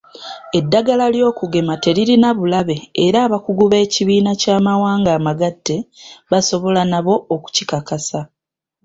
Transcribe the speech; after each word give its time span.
Eddagala 0.57 1.05
ly'okugema 1.15 1.73
teririna 1.83 2.29
bulabe 2.37 2.75
era 3.05 3.17
abakugu 3.27 3.63
b'ekibiina 3.71 4.31
ky'amawanga 4.41 5.09
amagatte 5.17 5.75
basobola 6.31 6.81
nabo 6.91 7.15
okukikakasa. 7.35 8.19